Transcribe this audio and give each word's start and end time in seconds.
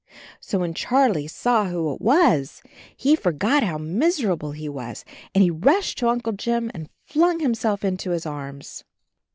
So 0.39 0.57
when 0.57 0.73
Charlie 0.73 1.27
saw 1.27 1.65
who 1.67 1.93
it 1.93 2.01
was, 2.01 2.63
he 2.97 3.15
forgot 3.15 3.61
56 3.61 3.65
CHARLIE 3.65 3.71
how 3.71 3.77
miserable 3.77 4.51
he 4.53 4.67
was, 4.67 5.05
and 5.35 5.43
he 5.43 5.51
rushed 5.51 5.99
to 5.99 6.07
Uncle 6.09 6.33
Jim 6.33 6.71
and 6.73 6.89
flung 7.05 7.39
himself 7.39 7.85
into 7.85 8.09
his 8.09 8.25
arms. 8.25 8.83